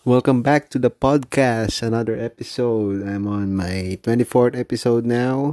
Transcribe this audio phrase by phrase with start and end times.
[0.00, 1.84] Welcome back to the podcast.
[1.84, 3.04] Another episode.
[3.04, 5.52] I'm on my 24th episode now.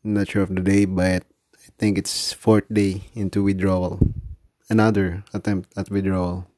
[0.00, 4.00] I'm not sure of the day, but I think it's fourth day into withdrawal.
[4.70, 6.48] Another attempt at withdrawal.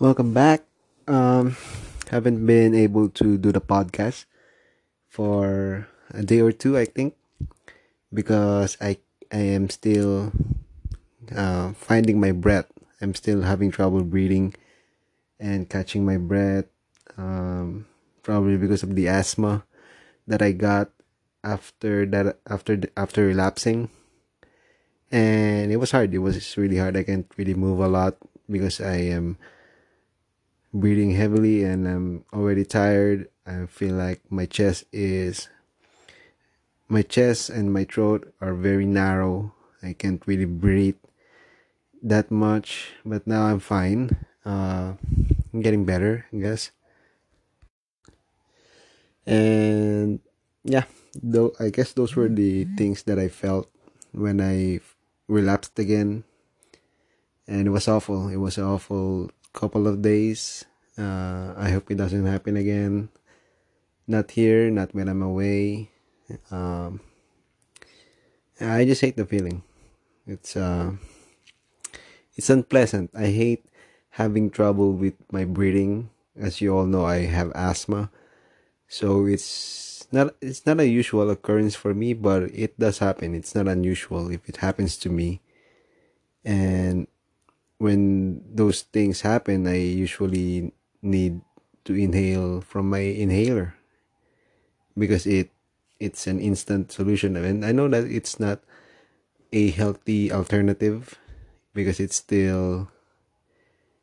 [0.00, 0.66] Welcome back.
[1.06, 1.54] Um,
[2.10, 4.26] haven't been able to do the podcast
[5.06, 7.14] for a day or two, I think,
[8.12, 8.98] because I
[9.30, 10.32] I am still
[11.30, 12.66] uh, finding my breath.
[13.00, 14.50] I'm still having trouble breathing
[15.38, 16.66] and catching my breath.
[17.16, 17.86] Um,
[18.22, 19.64] probably because of the asthma
[20.26, 20.90] that I got
[21.44, 23.88] after that after after relapsing.
[25.10, 26.12] And it was hard.
[26.12, 26.96] It was really hard.
[26.96, 28.18] I can't really move a lot
[28.50, 29.38] because I am
[30.74, 33.30] breathing heavily and I'm already tired.
[33.46, 35.48] I feel like my chest is
[36.88, 39.54] my chest and my throat are very narrow.
[39.82, 40.98] I can't really breathe
[42.02, 44.26] that much, but now I'm fine.
[44.46, 44.94] Uh,
[45.58, 46.70] getting better, I guess.
[49.26, 50.22] And
[50.62, 50.86] yeah,
[51.18, 53.66] though I guess those were the things that I felt
[54.14, 54.78] when I
[55.26, 56.22] relapsed again,
[57.50, 58.28] and it was awful.
[58.30, 60.64] It was an awful couple of days.
[60.96, 63.10] Uh, I hope it doesn't happen again.
[64.06, 65.90] Not here, not when I'm away.
[66.54, 67.00] Um,
[68.60, 69.66] I just hate the feeling.
[70.22, 70.94] It's uh,
[72.38, 73.10] it's unpleasant.
[73.10, 73.65] I hate
[74.16, 76.08] having trouble with my breathing.
[76.36, 78.10] As you all know, I have asthma,
[78.88, 83.34] so it's not it's not a usual occurrence for me, but it does happen.
[83.34, 85.40] It's not unusual if it happens to me,
[86.44, 87.08] and
[87.78, 91.40] when those things happen, I usually need
[91.84, 93.76] to inhale from my inhaler
[94.96, 95.52] because it
[96.00, 98.60] it's an instant solution and I know that it's not
[99.52, 101.16] a healthy alternative
[101.72, 102.90] because it's still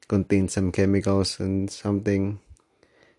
[0.08, 2.40] contains some chemicals and something.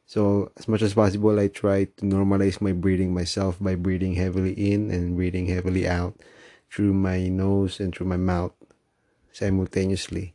[0.07, 4.53] So as much as possible I try to normalize my breathing myself by breathing heavily
[4.53, 6.15] in and breathing heavily out
[6.71, 8.53] through my nose and through my mouth
[9.33, 10.35] simultaneously.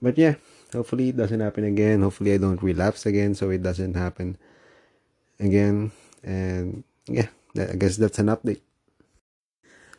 [0.00, 0.34] But yeah
[0.72, 2.02] hopefully it doesn't happen again.
[2.02, 4.36] Hopefully i don't relapse again so it doesn't happen
[5.38, 5.92] again.
[6.24, 8.60] And yeah i guess that's an update.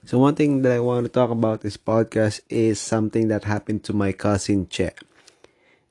[0.03, 3.85] So one thing that i want to talk about this podcast is something that happened
[3.85, 4.91] to my cousin che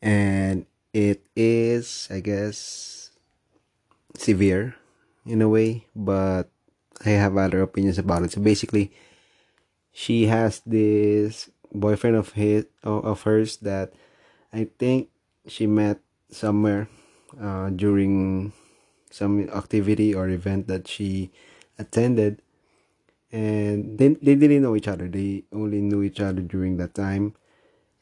[0.03, 3.11] and it is i guess
[4.17, 4.77] severe
[5.27, 6.51] in a way but
[7.07, 8.33] i have other opinions about it.
[8.33, 8.93] So basically
[9.93, 13.93] she has this boyfriend of his of hers that
[14.53, 15.09] I think
[15.47, 16.89] she met somewhere
[17.41, 18.53] uh, during
[19.11, 21.31] some activity or event that she
[21.79, 22.43] attended.
[23.33, 25.09] And they, they didn't know each other.
[25.09, 27.35] They only knew each other during that time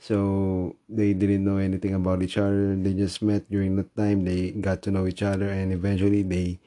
[0.00, 2.75] so they didn't know anything about each other.
[2.77, 4.25] They just met during that time.
[4.25, 6.59] They got to know each other and eventually they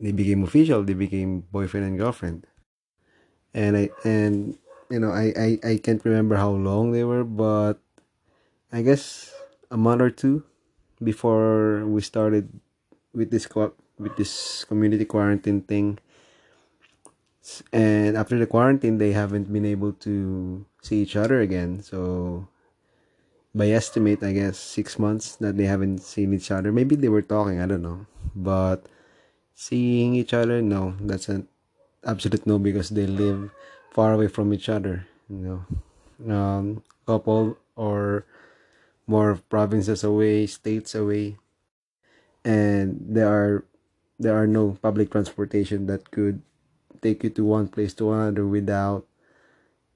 [0.00, 0.82] they became official.
[0.84, 2.46] They became boyfriend and girlfriend.
[3.54, 4.56] And i and
[4.90, 7.80] you know i i, I can't remember how long they were but
[8.72, 9.32] I guess
[9.70, 10.44] a month or two
[11.02, 12.48] before we started
[13.14, 15.98] with this co- with this community quarantine thing.
[17.72, 21.82] And after the quarantine, they haven't been able to see each other again.
[21.82, 22.48] So,
[23.54, 26.72] by estimate, I guess six months that they haven't seen each other.
[26.72, 27.60] Maybe they were talking.
[27.60, 28.86] I don't know, but
[29.54, 31.48] seeing each other, no, that's an
[32.04, 33.50] absolute no because they live
[33.90, 35.06] far away from each other.
[35.28, 35.64] You
[36.24, 38.24] know, um, couple or
[39.06, 41.36] more provinces away, states away,
[42.44, 43.64] and there are
[44.18, 46.42] there are no public transportation that could
[47.02, 49.06] take you to one place to another without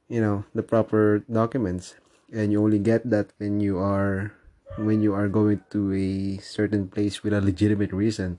[0.09, 1.95] you know the proper documents
[2.33, 4.33] and you only get that when you are
[4.77, 8.39] when you are going to a certain place with a legitimate reason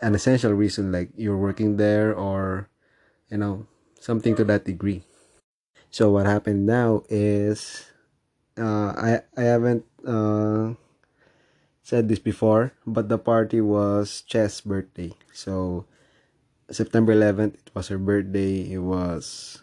[0.00, 2.68] an essential reason like you're working there or
[3.30, 3.66] you know
[4.00, 5.02] something to that degree
[5.90, 7.92] so what happened now is
[8.58, 10.74] uh, I I haven't uh,
[11.82, 15.12] said this before, but the party was Chess' birthday.
[15.32, 15.84] So
[16.72, 18.72] September 11th, it was her birthday.
[18.72, 19.60] It was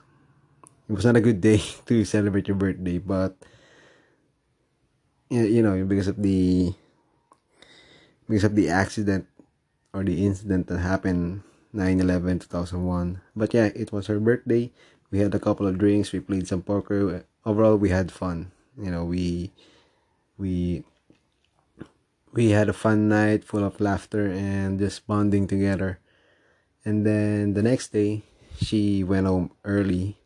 [0.89, 3.35] it was not a good day to celebrate your birthday, but
[5.29, 6.73] you know because of the
[8.27, 9.27] because of the accident
[9.93, 11.41] or the incident that happened
[11.73, 14.71] 9-11 2001 but yeah it was her birthday.
[15.11, 16.13] We had a couple of drinks.
[16.13, 17.25] We played some poker.
[17.45, 18.51] Overall we had fun.
[18.77, 19.51] You know we
[20.37, 20.83] we
[22.33, 25.99] we had a fun night full of laughter and just bonding together
[26.85, 28.23] and then the next day
[28.61, 30.17] she went home early.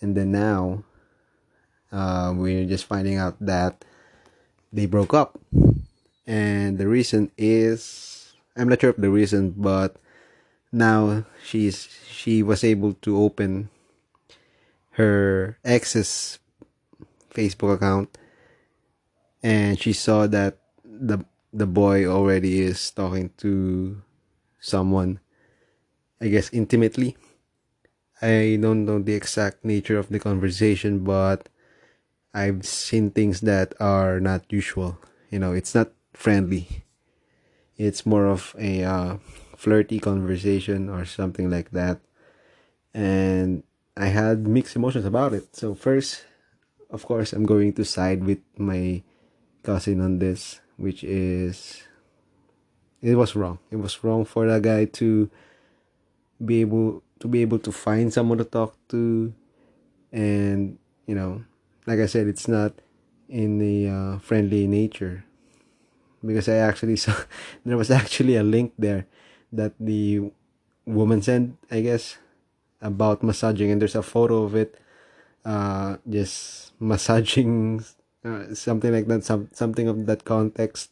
[0.00, 0.84] And then now
[1.92, 3.84] uh, we're just finding out that
[4.72, 5.38] they broke up.
[6.26, 9.96] And the reason is I'm not sure of the reason, but
[10.72, 13.68] now she's she was able to open
[14.92, 16.38] her ex's
[17.30, 18.16] Facebook account.
[19.42, 24.02] And she saw that the the boy already is talking to
[24.58, 25.20] someone
[26.20, 27.16] I guess intimately.
[28.22, 31.48] I don't know the exact nature of the conversation but
[32.32, 34.98] I've seen things that are not usual.
[35.30, 36.84] You know, it's not friendly.
[37.76, 39.16] It's more of a uh,
[39.56, 42.00] flirty conversation or something like that.
[42.92, 43.62] And
[43.96, 45.54] I had mixed emotions about it.
[45.54, 46.24] So first,
[46.90, 49.02] of course, I'm going to side with my
[49.62, 51.82] cousin on this, which is
[53.00, 53.58] it was wrong.
[53.70, 55.30] It was wrong for that guy to
[56.44, 59.32] be able to be able to find someone to talk to.
[60.12, 61.44] And you know
[61.86, 62.72] like i said it's not
[63.28, 65.24] in the uh, friendly nature.
[66.24, 67.14] Because i actually saw
[67.64, 69.06] there was actually a link there
[69.52, 70.30] that the
[70.86, 72.18] woman sent i guess
[72.80, 73.70] about massaging.
[73.70, 74.78] And there's a photo of it
[75.44, 77.84] uh just massaging
[78.24, 80.90] uh, something like that some something of that context.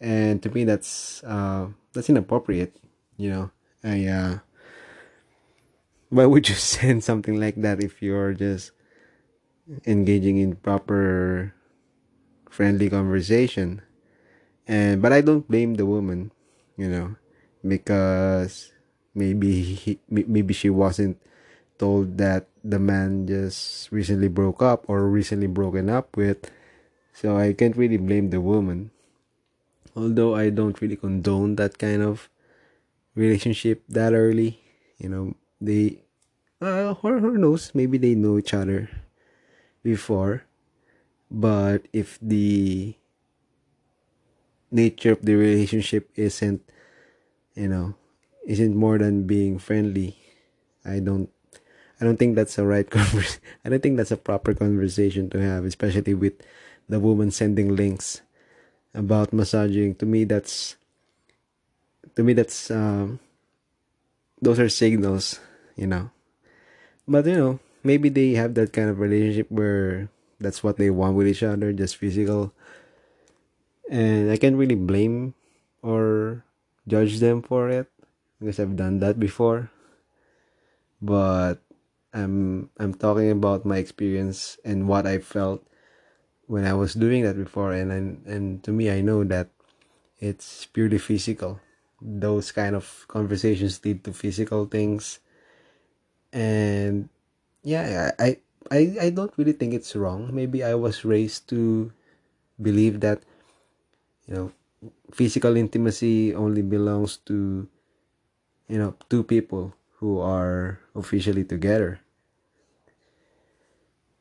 [0.00, 2.76] And to me that's uh that's inappropriate
[3.16, 3.50] you know.
[3.84, 4.38] I uh
[6.12, 8.76] why would you send something like that if you're just
[9.88, 11.54] engaging in proper
[12.52, 13.80] friendly conversation?
[14.68, 16.30] And but i don't blame the woman
[16.78, 17.18] you know
[17.66, 18.70] because
[19.10, 21.18] maybe he, maybe she wasn't
[21.78, 26.46] told that the man just recently broke up or recently broken up with.
[27.12, 28.92] So i can't really blame the woman.
[29.96, 32.30] Although i don't really condone that kind of
[33.14, 34.62] relationship that early
[34.96, 36.02] you know they
[36.60, 37.72] uh who, who knows?
[37.74, 38.90] Maybe they know each other
[39.82, 40.44] before.
[41.30, 42.94] But if the
[44.70, 46.62] nature of the relationship isn't
[47.54, 47.94] you know
[48.46, 50.16] isn't more than being friendly
[50.84, 51.28] i don't
[52.00, 55.36] i don't think that's a right convers- i don't think that's a proper conversation to
[55.38, 56.40] have especially with
[56.88, 58.22] the woman sending links
[58.94, 59.94] about massaging.
[59.96, 60.76] To me that's
[62.16, 63.20] to me that's um
[64.40, 65.40] those are signals
[65.82, 66.14] you know
[67.08, 70.08] but you know maybe they have that kind of relationship where
[70.42, 72.52] that's what they want with each other, just physical.
[73.88, 75.34] And I can't really blame
[75.82, 76.44] or
[76.88, 77.86] judge them for it
[78.40, 79.70] because I've done that before.
[81.00, 81.62] But
[82.12, 85.66] I'm I'm talking about my experience and what I felt
[86.46, 89.48] when I was doing that before and and, and to me I know that
[90.18, 91.58] it's purely physical.
[92.00, 95.18] Those kind of conversations lead to physical things
[96.32, 97.08] and
[97.62, 98.38] yeah I,
[98.70, 100.30] I i don't really think it's wrong.
[100.32, 101.92] Maybe i was raised to
[102.60, 103.22] believe that
[104.26, 104.52] you know
[105.12, 107.68] physical intimacy only belongs to
[108.68, 112.00] you know two people who are officially together.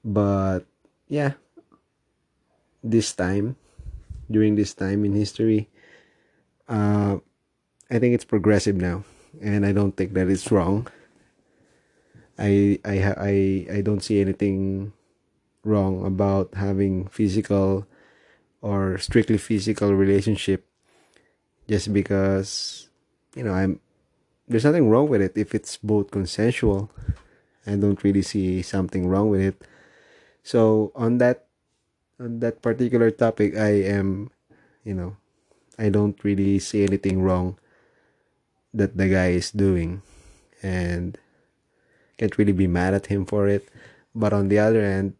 [0.03, 0.65] But
[1.07, 1.33] yeah
[2.83, 3.55] this time
[4.29, 5.69] during this time in history
[6.67, 7.17] uh
[7.91, 9.03] i think it's progressive now.
[9.39, 10.87] And i don't think that it's wrong
[12.41, 13.35] I I I
[13.69, 14.93] I don't see anything
[15.61, 17.85] wrong about having physical
[18.65, 20.65] or strictly physical relationship
[21.69, 22.89] just because
[23.37, 23.77] you know I'm
[24.49, 26.89] there's nothing wrong with it if it's both consensual.
[27.69, 29.61] I don't really see something wrong with it.
[30.41, 31.45] So on that
[32.17, 34.33] on that particular topic I am
[34.81, 35.13] you know
[35.77, 37.61] I don't really see anything wrong
[38.73, 40.01] that the guy is doing
[40.65, 41.20] and
[42.21, 43.65] can't really be mad at him for it.
[44.13, 45.17] But on the other end,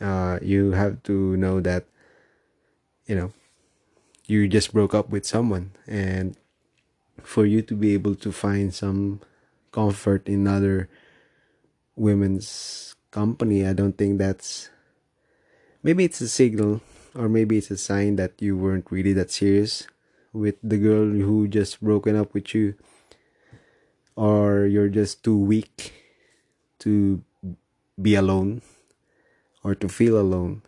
[0.00, 1.86] uh, you have to know that,
[3.06, 3.32] you know,
[4.26, 6.34] you just broke up with someone, and
[7.22, 9.20] for you to be able to find some
[9.70, 10.88] comfort in other
[11.94, 14.70] women's company, I don't think that's
[15.84, 16.80] maybe it's a signal
[17.14, 19.86] or maybe it's a sign that you weren't really that serious
[20.32, 22.74] with the girl who just broken up with you
[24.16, 25.92] or you're just too weak
[26.80, 27.22] to
[28.00, 28.62] be alone
[29.62, 30.62] or to feel alone.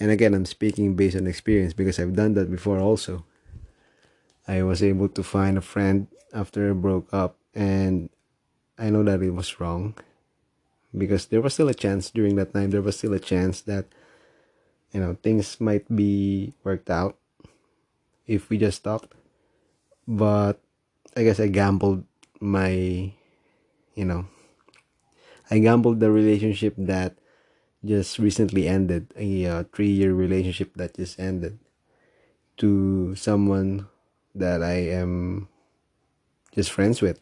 [0.00, 3.24] And again, I'm speaking based on experience because I've done that before also.
[4.46, 8.10] I was able to find a friend after I broke up, and
[8.76, 9.94] I know that it was wrong
[10.96, 13.86] because there was still a chance during that time, there was still a chance that,
[14.92, 17.16] you know, things might be worked out
[18.26, 19.14] if we just talked.
[20.06, 20.60] But
[21.16, 22.04] I guess I gambled
[22.44, 23.12] my
[23.94, 24.26] you know
[25.50, 27.16] I gambled the relationship that
[27.84, 31.58] just recently ended a uh, three year relationship that just ended
[32.58, 33.88] to someone
[34.34, 35.48] that I am
[36.54, 37.20] just friends with.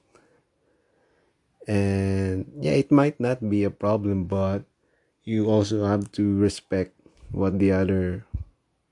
[1.67, 4.64] And yeah, it might not be a problem, but
[5.25, 6.95] you also have to respect
[7.31, 8.26] what the other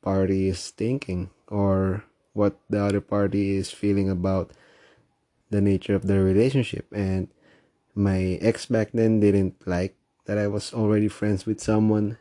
[0.03, 4.53] party is thinking or what the other party is feeling about
[5.51, 6.87] the nature of the relationship.
[6.93, 7.29] And
[7.95, 12.19] my ex back then didn't like that I was already friends with someone.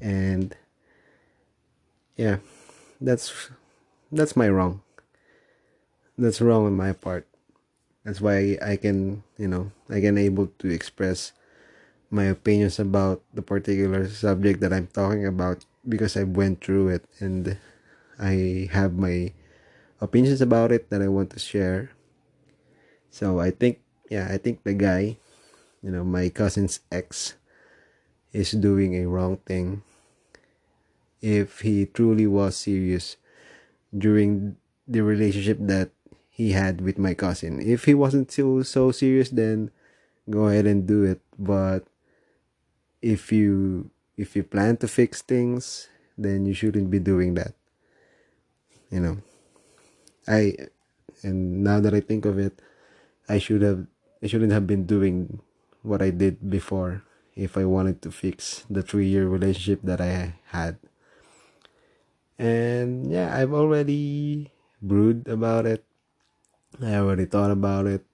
[0.00, 0.56] And
[2.16, 2.38] yeah
[3.00, 3.50] that's
[4.12, 4.82] that's my wrong.
[6.16, 7.26] That's wrong on my part.
[8.04, 11.32] That's why I can you know I can able to express
[12.10, 17.04] my opinions about the particular subject that I'm talking about because I went through it
[17.18, 17.56] and
[18.20, 19.32] I have my
[20.00, 21.90] opinions about it that I want to share
[23.12, 25.20] so I think yeah I think the guy
[25.84, 27.36] you know my cousin's ex
[28.32, 29.84] is doing a wrong thing.
[31.20, 33.20] If he truly was serious
[33.92, 34.56] during
[34.88, 35.92] the relationship that
[36.32, 37.60] he had with my cousin.
[37.60, 39.70] If he wasn't so so serious then
[40.26, 41.20] go ahead and do it.
[41.38, 41.84] But
[43.04, 47.52] if you if you plan to fix things then you shouldn't be doing that.
[48.90, 49.16] You know
[50.28, 50.54] i
[51.22, 52.62] and now that i think of it
[53.32, 53.88] i should have
[54.22, 55.40] i shouldn't have been doing
[55.82, 57.02] what I did before
[57.34, 60.78] if I wanted to fix the three year relationship that I had.
[62.38, 65.84] And yeah, I've already brooded about it.
[66.80, 68.04] I already thought about it.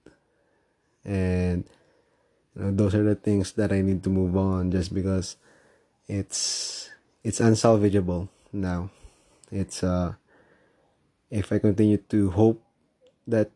[1.05, 1.65] And
[2.55, 5.37] you know, those are the things that I need to move on just because
[6.07, 6.89] it's
[7.23, 8.89] it's unsalvageable now.
[9.51, 10.13] It's uh
[11.29, 12.61] if I continue to hope
[13.27, 13.51] that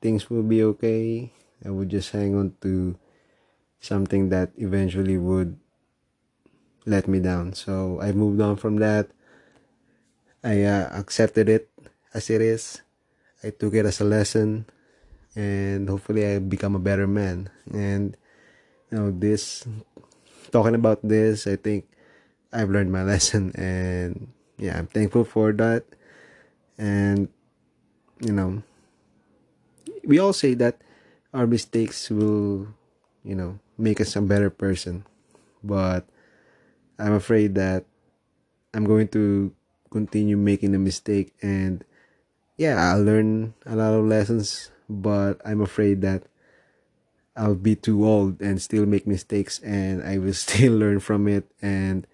[0.00, 1.32] things will be okay,
[1.64, 2.96] I would just hang on to
[3.80, 5.58] something that eventually would
[6.86, 7.52] let me down.
[7.52, 9.10] So I moved on from that.
[10.42, 11.68] I uh, accepted it
[12.14, 12.80] as it is.
[13.42, 14.66] I took it as a lesson,
[15.34, 17.50] and hopefully I become a better man.
[17.70, 18.16] And
[18.90, 19.66] you know, this
[20.50, 21.86] talking about this, I think
[22.52, 25.84] I've learned my lesson, and yeah, I'm thankful for that.
[26.78, 27.28] And
[28.20, 28.62] you know,
[30.08, 30.80] we all say that
[31.34, 32.66] our mistakes will,
[33.22, 35.04] you know, make us a better person.
[35.62, 36.08] But
[36.98, 37.84] I'm afraid that
[38.72, 39.52] I'm going to
[39.92, 41.84] continue making a mistake and
[42.56, 46.24] yeah, I'll learn a lot of lessons, but I'm afraid that
[47.36, 51.44] I'll be too old and still make mistakes and I will still learn from it
[51.60, 52.06] and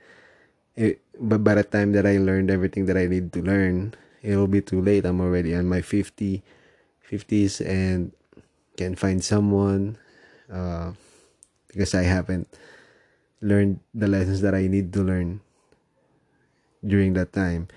[0.74, 4.50] it, but by the time that I learned everything that I need to learn, it'll
[4.50, 5.06] be too late.
[5.06, 6.42] I'm already in my 50
[7.04, 8.12] 50s and
[8.76, 9.98] can find someone
[10.52, 10.92] uh,
[11.68, 12.48] because I haven't
[13.40, 15.40] learned the lessons that I need to learn
[16.84, 17.68] during that time.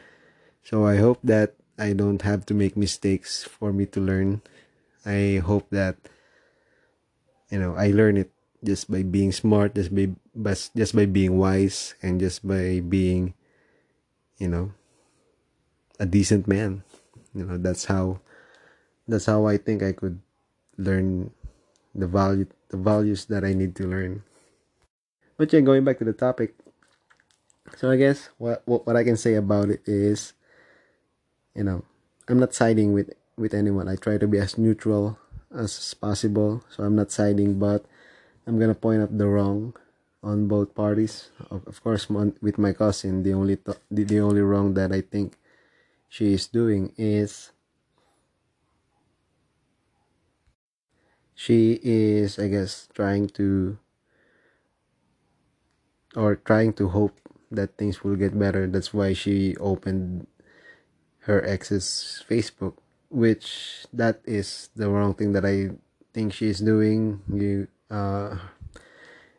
[0.64, 4.42] So I hope that I don't have to make mistakes for me to learn.
[5.06, 5.96] I hope that
[7.52, 8.32] you know I learn it
[8.64, 10.12] just by being smart, just by
[10.76, 13.34] just by being wise, and just by being,
[14.38, 14.74] you know,
[16.00, 16.84] a decent man.
[17.36, 18.20] You know that's how
[19.08, 20.20] that's how I think I could
[20.78, 21.32] learn
[21.96, 24.24] the value the values that I need to learn.
[25.38, 26.54] But yeah, going back to the topic.
[27.76, 30.34] So I guess what what, what I can say about it is,
[31.56, 31.84] you know,
[32.28, 33.88] I'm not siding with with anyone.
[33.88, 35.18] I try to be as neutral
[35.54, 36.64] as possible.
[36.70, 37.86] So I'm not siding, but
[38.46, 39.74] I'm gonna point out the wrong
[40.24, 41.30] on both parties.
[41.50, 45.02] Of, of course, with my cousin, the only th- the, the only wrong that I
[45.02, 45.38] think
[46.10, 47.52] she is doing is
[51.38, 53.78] she is i guess trying to
[56.18, 57.14] or trying to hope
[57.52, 58.68] that things will get better.
[58.68, 60.28] That's why she opened
[61.30, 62.74] her ex's facebook
[63.10, 65.70] which that is the wrong thing that i
[66.14, 67.22] think she's doing.
[67.32, 68.36] You uh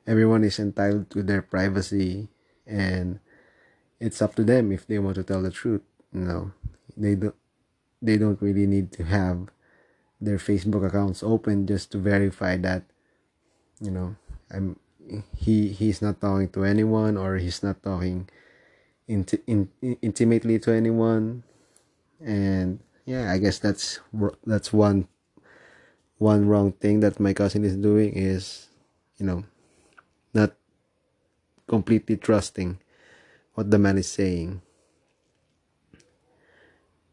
[0.07, 2.29] everyone is entitled to their privacy
[2.67, 3.21] and
[4.01, 6.53] it's up to them if they want to tell the truth know.
[6.97, 7.35] They don't
[8.01, 9.51] they don't really need to have
[10.21, 12.83] their Facebook accounts open just to verify that
[13.81, 14.17] you know
[14.51, 14.77] I'm
[15.37, 18.29] he he's not talking to anyone or he's not talking
[19.09, 19.69] inti- in,
[20.03, 21.43] intimately to anyone.
[22.21, 24.01] And yeah I guess that's
[24.45, 25.09] that's one
[26.19, 28.69] one wrong thing that my cousin is doing is
[29.17, 29.45] you know
[30.35, 30.53] not
[31.67, 32.79] completely trusting
[33.55, 34.63] what the man is saying.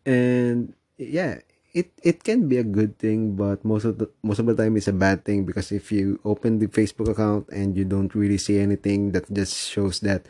[0.06, 1.45] And yeah
[1.76, 4.80] it it can be a good thing, but most of the most of the time
[4.80, 8.40] it's a bad thing because if you open the Facebook account and you don't really
[8.40, 10.24] see anything, that just shows that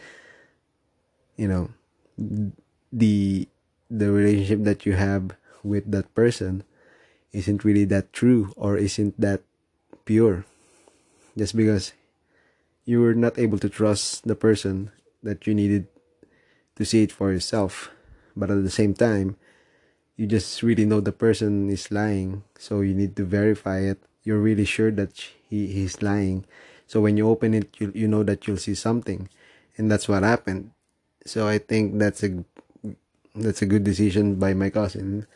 [1.38, 1.70] you know
[2.92, 3.48] the
[3.94, 6.66] the relationship that you have with that person
[7.30, 9.46] isn't really that true or isn't that
[10.04, 10.50] pure.
[11.38, 11.94] Just because
[12.90, 14.90] you were not able to trust the person
[15.22, 15.86] that you needed
[16.78, 17.92] to see it for yourself.
[18.36, 19.38] But at the same time
[20.18, 24.00] you just really know the person is lying so you need to verify it.
[24.24, 25.14] You're really sure that
[25.50, 26.46] he he's lying.
[26.88, 29.30] So when you open it you you know that you'll see something.
[29.78, 30.72] And that's what happened.
[31.26, 32.44] So i think that's a
[33.36, 35.28] that's a good decision by my cousin.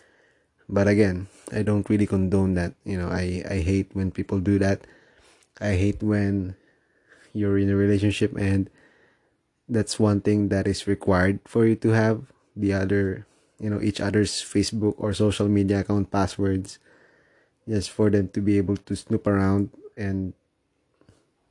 [0.69, 2.74] But again i don't really condone that.
[2.86, 4.88] You know i i hate when people do that.
[5.59, 6.55] I hate when
[7.33, 8.69] you're in a relationship and
[9.69, 12.25] that's one thing that is required for you to have.
[12.55, 13.25] The other
[13.59, 16.79] you know each other's Facebook or social media account passwords
[17.67, 20.33] just for them to be able to snoop around and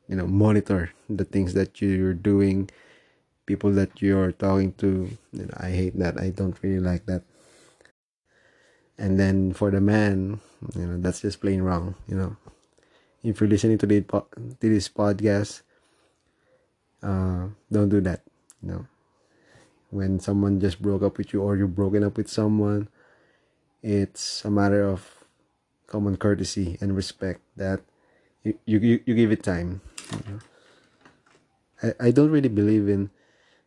[0.09, 2.69] you know monitor the things that you're doing
[3.47, 5.09] people that you're talking to.
[5.33, 6.21] You know, i hate that.
[6.21, 7.23] I don't really like that.
[8.99, 10.41] And then for the man
[10.75, 12.37] you know that's just plain wrong you know.
[13.23, 15.63] If you're listening to, the, to this podcast
[17.03, 18.23] uh, don't do that
[18.63, 18.87] you know
[19.91, 22.89] when someone just broke up with you or you're broken up with someone
[23.83, 25.25] it's a matter of
[25.87, 27.81] common courtesy and respect that
[28.45, 29.81] you you, you give it time
[31.83, 33.11] I, I don't really believe in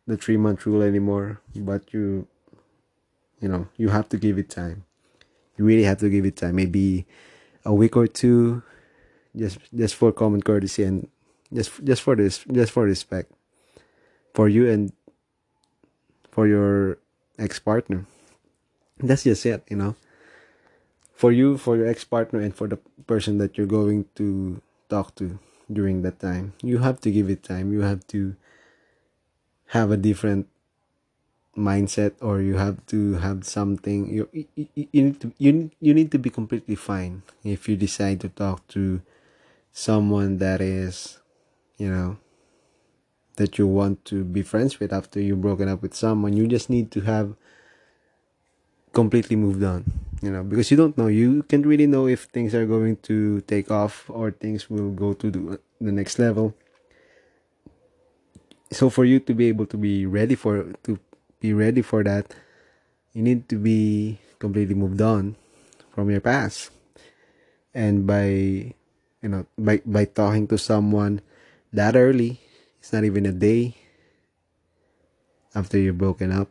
[0.06, 2.26] the three month rule anymore but you
[3.42, 4.84] you know you have to give it time.
[5.58, 7.04] You really have to give it time maybe
[7.66, 8.62] a week or two
[9.36, 11.08] just just for common courtesy and
[11.52, 13.32] just just for this just for respect
[14.32, 14.92] for you and
[16.32, 16.98] for your
[17.38, 18.06] ex partner.
[18.98, 19.94] That's just it, you know.
[21.14, 25.14] For you, for your ex partner, and for the person that you're going to talk
[25.16, 25.38] to
[25.70, 27.72] during that time, you have to give it time.
[27.72, 28.34] You have to
[29.76, 30.48] have a different
[31.56, 36.10] mindset or you have to have something you, you, you need to you, you need
[36.10, 39.02] to be completely fine if you decide to talk to
[39.70, 41.18] someone that is
[41.76, 42.16] you know
[43.36, 46.68] that you want to be friends with after you've broken up with someone you just
[46.68, 47.34] need to have
[48.92, 49.84] completely moved on
[50.22, 51.08] you know because you don't know.
[51.08, 55.12] You can't really know if things are going to take off or things will go
[55.12, 56.54] to the, next level.
[58.70, 60.98] So for you to be able to be ready for to
[61.40, 62.32] be ready for that
[63.12, 65.36] you need to be completely moved on
[65.90, 66.70] from your past.
[67.74, 68.24] And by
[69.20, 71.20] you know by by talking to someone
[71.72, 72.40] that early
[72.82, 73.76] it's not even a day
[75.54, 76.50] after you're broken up.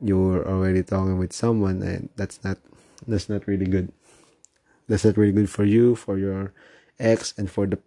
[0.00, 2.58] You're already talking with someone and that's not
[3.08, 3.90] that's not really good.
[4.86, 6.54] That's not really good for you for your
[7.00, 7.82] ex and for the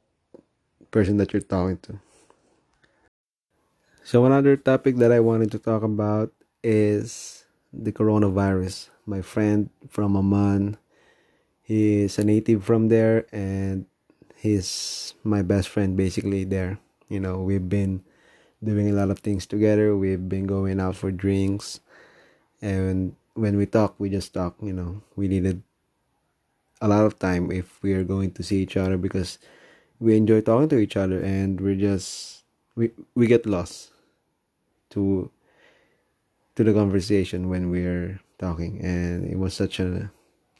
[0.91, 2.03] person that you're talking to.
[4.03, 8.89] So another topic that i wanted to talk about is the coronavirus.
[9.05, 10.75] My friend from Oman
[11.63, 13.85] he is a native from there and
[14.35, 16.79] he's my best friend basically there
[17.09, 18.03] you know, we've been
[18.63, 19.95] doing a lot of things together.
[19.95, 21.79] We've been going out for drinks.
[22.61, 25.01] And when we talk, we just talk, you know.
[25.15, 25.61] We needed
[26.81, 29.39] a lot of time if we are going to see each other because
[29.99, 32.43] we enjoy talking to each other and we're just
[32.75, 33.91] we we get lost
[34.91, 35.31] to
[36.55, 40.11] to the conversation when we're talking and it was such a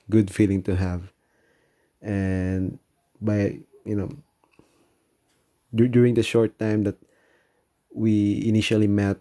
[0.10, 1.12] good feeling to have
[2.02, 2.80] and
[3.22, 4.10] by you know
[5.74, 6.98] during the short time that
[7.94, 9.18] we initially met,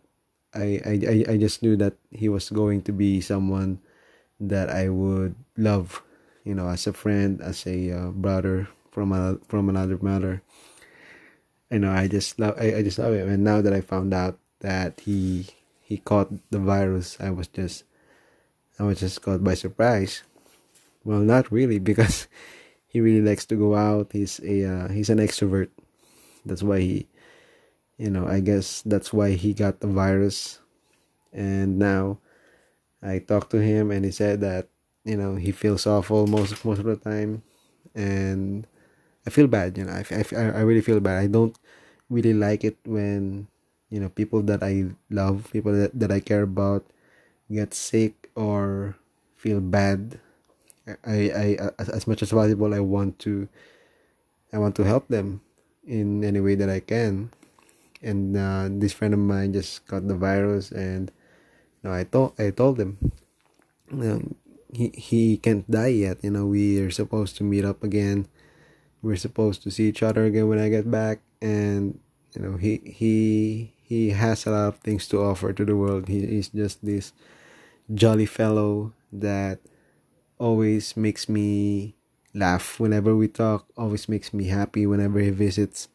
[0.54, 3.80] I, I, I just knew that he was going to be someone
[4.40, 6.02] that I would love,
[6.44, 10.42] you know, as a friend, as a uh, brother from a, from another mother.
[11.70, 14.14] You know, I just love I, I just love him, and now that I found
[14.14, 15.46] out that he
[15.82, 17.84] he caught the virus, I was just
[18.78, 20.22] I was just caught by surprise.
[21.04, 22.28] Well, not really because
[22.86, 24.12] he really likes to go out.
[24.12, 25.68] He's a uh, he's an extrovert
[26.46, 27.08] that's why he,
[27.98, 30.60] you know, I guess that's why he got the virus.
[31.32, 32.18] And now
[33.02, 34.68] I talked to him and he said that,
[35.04, 37.42] you know, he feels awful most, most of the time.
[37.94, 38.66] And
[39.26, 41.18] I feel bad, you know, I, I, I really feel bad.
[41.18, 41.56] I don't
[42.10, 43.48] really like it when,
[43.90, 46.84] you know, people that I love, people that, that I care about
[47.50, 48.96] get sick or
[49.36, 50.18] feel bad
[51.04, 53.48] I, I as much as possible I want to
[54.52, 55.40] I want to help them
[55.86, 57.30] in any way that I can.
[58.02, 61.10] And uh, this friend of mine just got the virus, and
[61.82, 62.98] you know, I told I told him,
[63.90, 64.34] um,
[64.72, 66.22] he he can't die yet.
[66.22, 68.28] You know, we are supposed to meet up again.
[69.02, 71.98] We're supposed to see each other again when I get back, and
[72.36, 76.08] you know, he he he has a lot of things to offer to the world.
[76.08, 77.12] He, he's just this
[77.94, 79.58] jolly fellow that
[80.38, 81.95] always makes me
[82.36, 83.66] laugh whenever we talk.
[83.76, 85.88] Always makes me happy whenever he visits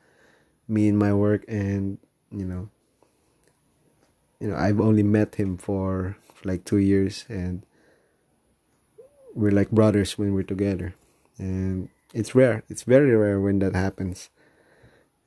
[0.67, 1.97] me in my work, and
[2.31, 2.69] you know,
[4.39, 7.63] you know, I've only met him for, for like two years, and
[9.35, 10.95] we're like brothers when we're together.
[11.37, 12.63] And it's rare.
[12.69, 14.29] It's very rare when that happens.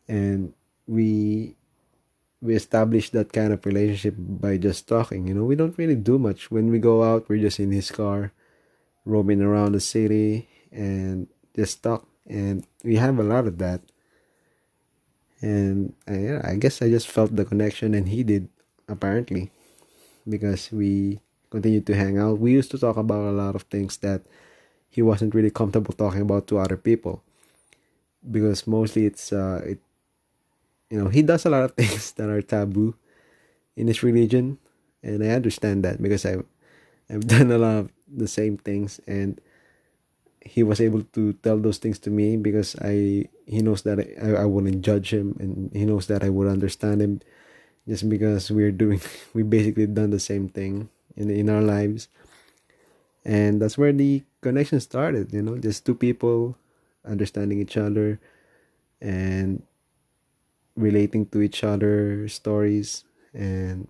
[0.09, 0.53] And
[0.87, 1.57] we
[2.43, 5.45] we establish that kind of relationship by just talking you know?
[5.45, 6.51] We don't really do much.
[6.51, 8.33] When we go out we're just in his car
[9.07, 13.83] roaming around the city and just talk and we have a lot of that
[15.41, 18.49] and I, yeah, I guess i just felt the connection and he did
[18.89, 19.51] apparently
[20.29, 22.41] because we continued to hang out.
[22.41, 24.23] We used to talk about a lot of things that
[24.91, 27.23] he wasn't really comfortable talking about to other people
[28.31, 29.79] because mostly it's uh it
[30.91, 32.95] you know he does a lot of things that are taboo
[33.77, 34.59] in his religion
[35.03, 36.45] and I understand that because I've
[37.11, 39.41] I've done a lot of the same things and
[40.45, 44.43] he was able to tell those things to me because I he knows that I,
[44.43, 47.21] I wouldn't judge him and he knows that I would understand him
[47.89, 49.01] just because we're doing
[49.35, 52.09] we basically done the same thing in in our lives.
[53.25, 56.57] And that's where the connection started you know just two people
[57.05, 58.21] understanding each other
[59.01, 59.63] and
[60.77, 63.05] relating to each other stories.
[63.33, 63.89] And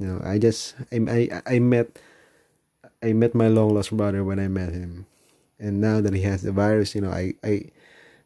[0.00, 2.00] you know i just i i, I met
[3.02, 5.06] i met my long lost brother when i met him
[5.60, 7.62] and now that he has the virus you know i i,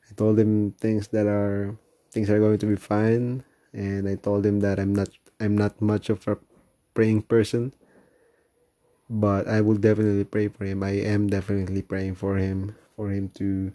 [0.07, 1.77] I told him things that are
[2.11, 5.83] things are going to be fine and i told him that i'm not i'm not
[5.83, 6.39] much of a
[6.95, 7.75] praying person
[9.09, 10.83] but I will definitely pray for him.
[10.83, 13.73] I am definitely praying for him for him to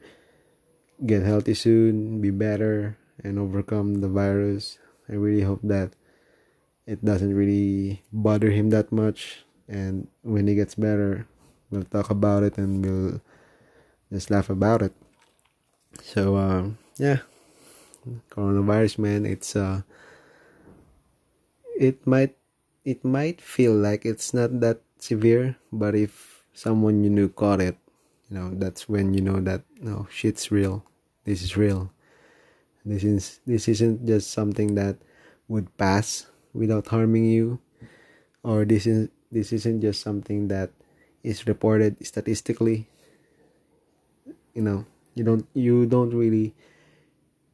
[1.05, 4.79] get healthy soon, be better, and overcome the virus.
[5.07, 5.93] I really hope that
[6.85, 9.45] it doesn't really bother him that much.
[9.67, 11.27] And when he gets better,
[11.69, 13.21] we'll talk about it and we'll
[14.11, 14.93] just laugh about it.
[16.01, 17.19] So um, yeah,
[18.29, 19.25] coronavirus, man.
[19.25, 19.81] It's uh,
[21.77, 22.35] it might
[22.85, 27.77] it might feel like it's not that severe, but if someone you knew caught it,
[28.29, 30.83] you know, that's when you know that no shit's real.
[31.23, 31.91] This is real.
[32.85, 34.97] This is this isn't just something that
[35.47, 37.59] would pass without harming you,
[38.43, 40.71] or this is this isn't just something that
[41.23, 42.87] is reported statistically.
[44.53, 44.85] You know,
[45.15, 46.53] you don't you don't really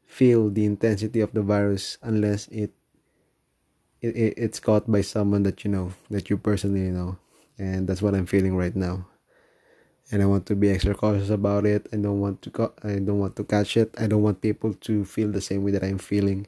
[0.08, 2.72] feel the intensity of the virus unless it,
[4.02, 7.18] it it it's caught by someone that you know that you personally know
[7.58, 9.08] and that's what I'm feeling right now.
[10.12, 11.88] And I want to be extra cautious about it.
[11.92, 13.90] I don't want to I don't want to catch it.
[13.98, 16.46] I don't want people to feel the same way that I'm feeling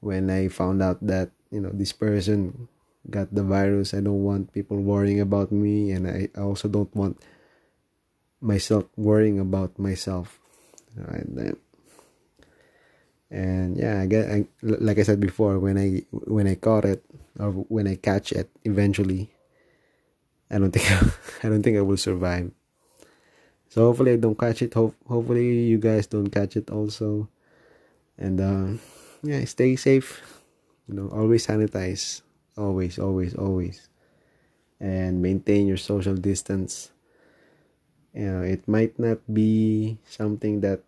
[0.00, 2.68] when I found out that you know this person
[3.10, 3.94] got the virus.
[3.94, 7.22] I don't want people worrying about me, and I also don't want
[8.40, 10.38] myself worrying about myself.
[10.96, 11.56] Right?
[13.30, 17.04] And yeah, I get I, like I said before, when I when I caught it
[17.38, 19.30] or when I catch it eventually,
[20.50, 20.90] I don't think
[21.44, 22.50] I don't think I will survive.
[23.70, 24.74] So hopefully I don't catch it.
[24.74, 27.28] Ho- hopefully you guys don't catch it also.
[28.18, 28.82] And uh,
[29.22, 30.20] yeah, stay safe.
[30.88, 32.22] You know, always sanitize.
[32.58, 33.88] Always, always, always.
[34.80, 36.90] And maintain your social distance.
[38.14, 40.82] You know, it might not be something that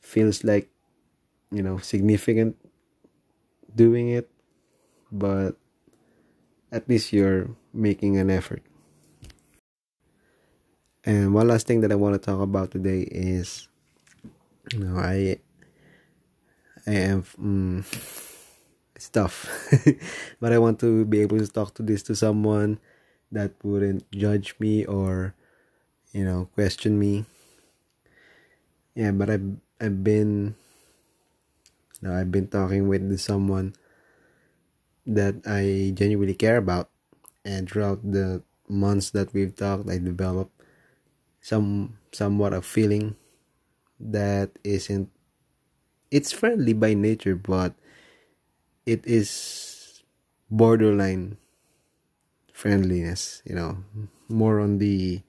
[0.00, 0.68] feels like,
[1.50, 2.56] you know, significant
[3.74, 4.28] doing it,
[5.12, 5.54] but
[6.72, 8.62] at least you're making an effort.
[11.04, 13.68] And one last thing that I want to talk about today is,
[14.72, 15.38] you know, I,
[16.86, 17.84] I am, um,
[19.12, 19.48] tough,
[20.40, 22.78] but I want to be able to talk to this to someone
[23.30, 25.34] that wouldn't judge me or,
[26.18, 27.26] you know, question me.
[28.98, 29.46] Yeah, but I've
[29.80, 30.56] I've been,
[32.02, 33.74] you know, I've been talking with someone
[35.06, 36.90] that I genuinely care about,
[37.44, 40.54] and throughout the months that we've talked, I developed
[41.40, 43.16] some somewhat a feeling
[44.00, 45.10] that isn't
[46.10, 47.74] it's friendly by nature but
[48.86, 50.02] it is
[50.50, 51.36] borderline
[52.52, 53.78] friendliness you know
[54.28, 55.22] more on the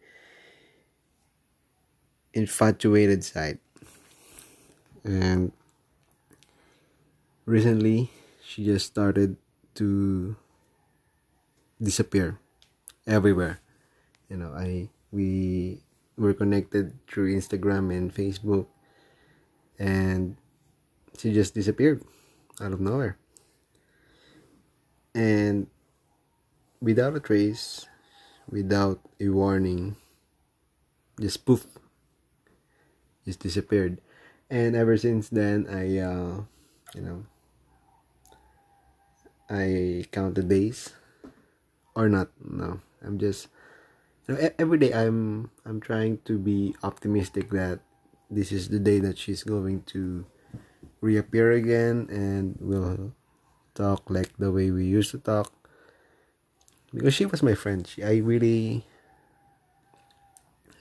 [2.34, 3.60] infatuated side
[5.04, 5.52] and
[7.46, 8.12] recently
[8.44, 9.36] she just started
[9.74, 10.36] to
[11.82, 12.40] disappear
[13.08, 13.60] everywhere
[14.30, 15.82] you know i we
[16.20, 18.68] were connected through Instagram and Facebook,
[19.80, 20.36] and
[21.18, 22.04] she just disappeared
[22.62, 23.18] out of nowhere.
[25.16, 25.68] And
[26.82, 27.88] without a trace,
[28.50, 29.96] without a warning,
[31.20, 31.66] just poof,
[33.26, 34.02] just disappeared.
[34.50, 36.42] And ever since then, I, uh,
[36.96, 37.26] you know,
[39.50, 40.94] I count the days
[41.96, 42.30] or not.
[42.44, 43.48] No, I'm just
[44.28, 47.80] you know, every day I'm I'm trying to be optimistic that
[48.30, 50.26] this is the day that she's going to
[51.02, 53.14] reappear again and we'll
[53.74, 55.52] talk like the way we used to talk
[56.94, 58.84] because she was my friend she, i really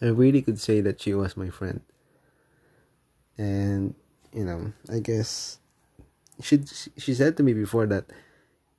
[0.03, 1.81] i really could say that she was my friend
[3.39, 3.95] and
[4.35, 5.59] you know i guess
[6.43, 6.61] she
[6.97, 8.07] she said to me before that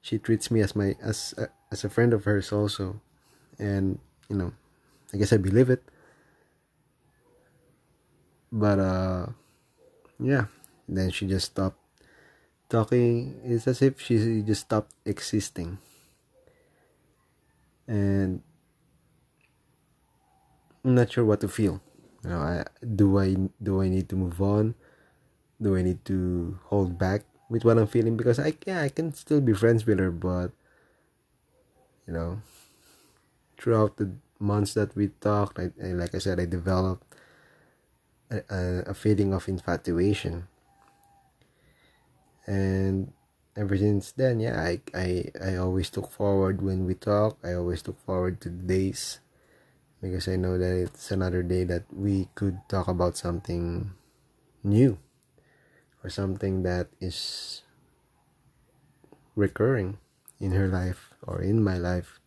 [0.01, 3.01] she treats me as my as a, as a friend of hers also.
[3.57, 4.53] And you know
[5.13, 5.83] i guess i believe it.
[8.51, 9.25] But uh
[10.19, 10.45] yeah.
[10.87, 11.77] Then she just stopped
[12.69, 13.39] talking.
[13.43, 15.77] It's as if she just stopped existing.
[17.87, 18.43] And
[20.85, 21.81] i'm not sure what to feel
[22.23, 24.75] you know i do i do i need to move on?
[25.61, 28.15] Do i need to hold back with what I'm feeling?
[28.15, 30.51] Because I yeah I can still be friends with her, but
[32.07, 32.41] you know,
[33.59, 37.05] throughout the months that we talked, like like I said, I developed
[38.31, 40.47] a, a, a feeling of infatuation,
[42.47, 43.13] and
[43.55, 47.37] ever since then, yeah, I I I always look forward when we talk.
[47.43, 49.19] I always look forward to the days
[50.01, 53.91] because I know that it's another day that we could talk about something
[54.63, 54.97] new
[56.03, 57.61] or something that is
[59.35, 59.97] recurring
[60.39, 62.19] in her life or in my life.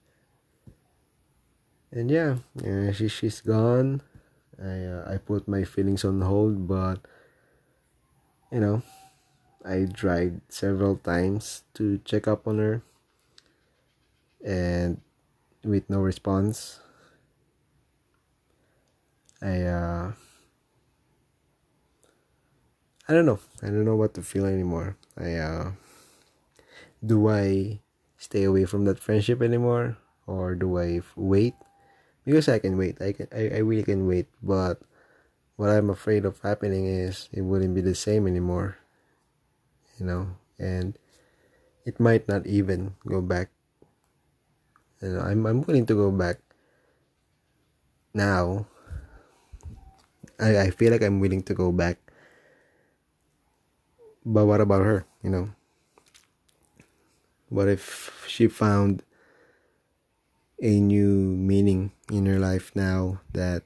[1.90, 4.02] And yeah, yeah she, she's gone.
[4.62, 7.00] I uh, i put my feelings on hold but
[8.50, 8.82] you know
[9.64, 12.82] i tried several times to check up on her
[14.44, 15.00] and
[15.64, 16.80] with no response
[19.42, 20.12] i uh
[23.08, 23.40] I don't know.
[23.60, 24.96] I don't know what to feel anymore.
[25.18, 25.72] I uh
[27.02, 27.80] do I
[28.16, 31.54] stay away from that friendship anymore or do I wait?
[32.24, 33.02] Because I can wait.
[33.02, 34.80] I can I, I really can wait, but
[35.56, 38.78] what I'm afraid of happening is it wouldn't be the same anymore.
[39.98, 40.22] You know,
[40.58, 40.96] and
[41.84, 43.50] it might not even go back.
[45.02, 46.38] You know, I'm I'm willing to go back
[48.14, 48.70] now.
[50.42, 51.98] I, I feel like I'm willing to go back.
[54.26, 55.50] But what about her you know?
[57.48, 59.02] What if she found
[60.60, 63.62] a new meaning in her life now that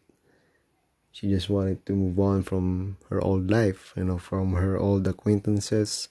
[1.12, 5.06] she just wanted to move on from her old life you know from her old
[5.08, 6.08] acquaintances?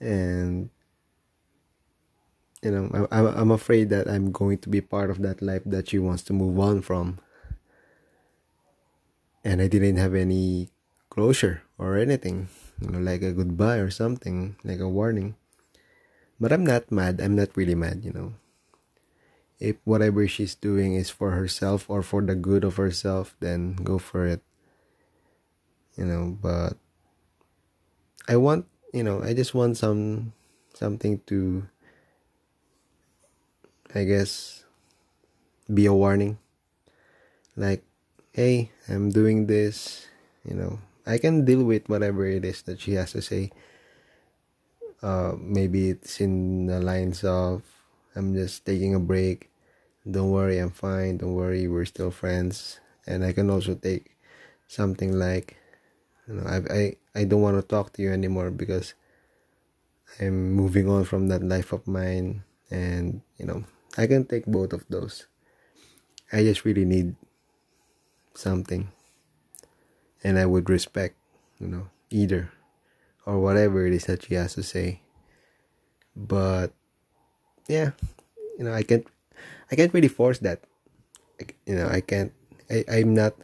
[0.00, 0.70] And
[2.62, 5.90] you know I, i'm afraid that i'm going to be part of that life that
[5.90, 7.18] she wants to move on from
[9.44, 10.68] and i didn't have any
[11.10, 12.48] closure or anything
[12.82, 15.36] you know, like a goodbye or something, like a warning.
[16.40, 17.20] But I'm not mad.
[17.20, 18.34] I'm not really mad, you know.
[19.60, 23.98] If whatever she's doing is for herself or for the good of herself, then go
[23.98, 24.42] for it.
[25.96, 26.74] You know, but
[28.26, 30.32] I want, you know, I just want some
[30.74, 31.68] something to
[33.94, 34.64] I guess
[35.72, 36.38] be a warning.
[37.54, 37.84] Like,
[38.32, 40.06] hey, I'm doing this,
[40.44, 43.50] you know, I can deal with whatever it is that she has to say.
[45.02, 47.62] Uh, maybe it's in the lines of,
[48.14, 49.50] I'm just taking a break.
[50.08, 51.18] Don't worry, I'm fine.
[51.18, 52.80] Don't worry, we're still friends.
[53.06, 54.16] And I can also take
[54.68, 55.56] something like,
[56.28, 56.82] you know, I I,
[57.14, 58.94] I don't want to talk to you anymore because
[60.20, 62.44] I'm moving on from that life of mine.
[62.70, 63.64] And, you know,
[63.98, 65.26] I can take both of those.
[66.32, 67.16] I just really need
[68.34, 68.92] something
[70.24, 71.16] and I would respect,
[71.58, 72.50] you know, either
[73.26, 75.02] or whatever it is that she has to say.
[76.14, 76.72] But
[77.68, 77.92] yeah,
[78.58, 79.06] you know, I can't,
[79.70, 80.62] I can't really force that.
[81.40, 82.32] I, you know, I can't.
[82.70, 83.34] I, I'm not.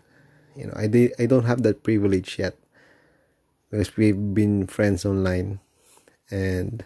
[0.56, 1.14] You know, I did.
[1.18, 2.56] I don't have that privilege yet
[3.70, 5.60] because we've been friends online,
[6.30, 6.84] and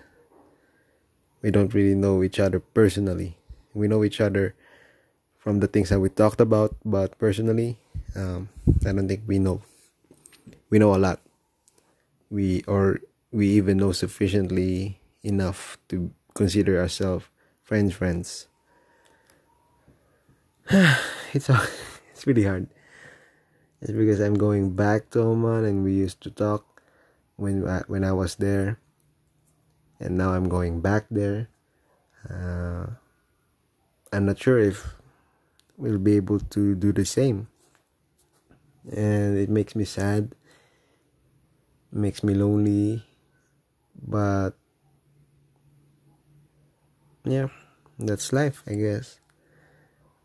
[1.43, 3.37] we don't really know each other personally.
[3.75, 4.55] We know each other
[5.39, 7.82] from the things that we talked about, but personally,
[8.15, 8.49] um,
[8.87, 9.63] I don't think we know.
[10.71, 11.21] We know a lot.
[12.31, 17.27] We or we even know sufficiently enough to consider ourselves
[17.63, 18.49] friends friends.
[21.33, 21.49] It's
[22.13, 22.69] it's really hard.
[23.81, 26.83] It's because I'm going back to Oman and we used to talk
[27.37, 28.79] when I, when I was there,
[29.99, 31.49] and now I'm going back there.
[32.29, 33.01] Uh,
[34.13, 34.95] I'm not sure if
[35.79, 37.49] we'll be able to do the same,
[38.91, 40.35] and it makes me sad.
[41.93, 43.05] Makes me lonely,
[44.01, 44.57] but
[47.25, 47.49] yeah,
[47.99, 49.21] that's life, I guess.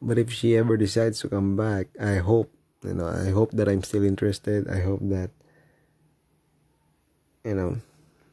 [0.02, 3.68] But if she ever decides to come back, I hope, you know, I hope that
[3.68, 4.70] I'm still interested.
[4.70, 5.32] I hope that,
[7.44, 7.78] you know,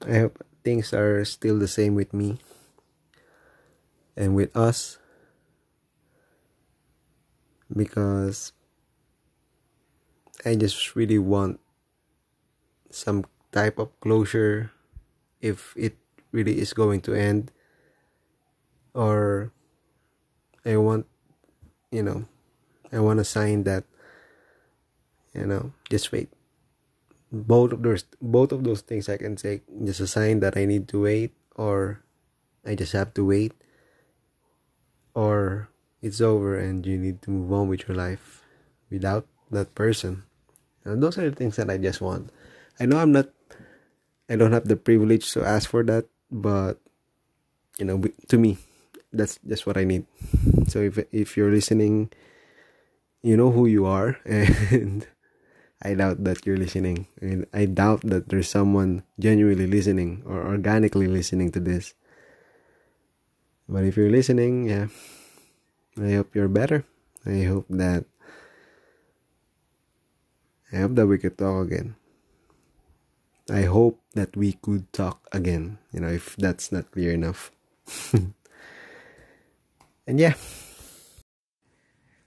[0.07, 2.39] I hope things are still the same with me
[4.17, 4.99] and with us
[7.75, 8.53] because
[10.45, 11.59] I just really want
[12.91, 14.71] some type of closure
[15.41, 15.97] if it
[16.33, 17.51] really is going to end.
[18.93, 19.51] Or
[20.65, 21.07] I want
[21.91, 22.29] you know
[22.93, 23.85] I want a sign that
[25.33, 26.29] you know just wait.
[27.33, 30.69] Both of those both of those things I can say just a sign that I
[30.69, 32.05] need to wait or
[32.67, 33.57] I just have to wait.
[35.15, 35.71] Or
[36.03, 38.45] it's over and you need to move on with your life
[38.91, 40.25] without that person
[40.85, 42.31] and those are the things that I just want
[42.79, 43.29] I know I'm not
[44.29, 46.81] I don't have the privilege to ask for that but
[47.79, 48.59] you know to me
[49.15, 50.05] that's just what I need.
[50.67, 52.11] So if if you're listening,
[53.23, 55.07] you know who you are, and
[55.81, 57.07] I doubt that you're listening.
[57.23, 61.95] Mean, I doubt that there's someone genuinely listening or organically listening to this.
[63.71, 64.93] But if you're listening, yeah,
[65.97, 66.85] I hope you're better.
[67.25, 68.05] I hope that
[70.75, 71.95] I hope that we could talk again.
[73.49, 77.53] I hope that we could talk again, you know, if that's not clear enough.
[80.07, 80.35] and yeah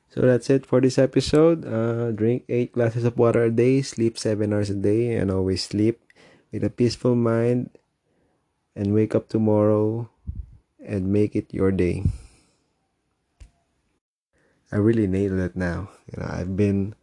[0.09, 4.17] so that's it for this episode uh, drink 8 glasses of water a day sleep
[4.17, 6.01] 7 hours a day and always sleep
[6.51, 7.69] with a peaceful mind
[8.75, 10.09] and wake up tomorrow
[10.81, 12.03] and make it your day
[14.71, 16.95] i really nailed it now you know i've been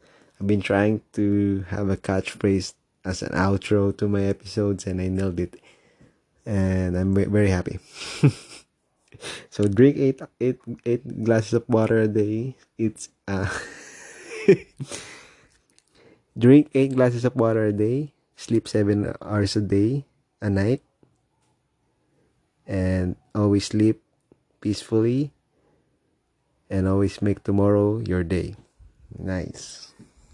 [0.46, 5.40] been trying to have a catchphrase as an outro to my episodes and i nailed
[5.40, 5.60] it
[6.46, 7.78] and i'm very happy
[9.50, 12.56] so drink eight eight eight glasses of water a day.
[12.78, 13.48] It's uh
[16.38, 18.12] drink eight glasses of water a day.
[18.36, 20.04] Sleep seven hours a day,
[20.42, 20.82] a night,
[22.66, 24.02] and always sleep
[24.60, 25.32] peacefully.
[26.70, 28.56] And always make tomorrow your day.
[29.14, 29.93] Nice.